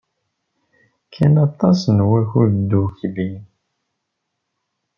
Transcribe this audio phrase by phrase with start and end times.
[1.05, 3.29] Kkan aṭas n wakud ddukkli.